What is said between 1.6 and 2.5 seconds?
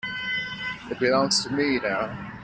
now.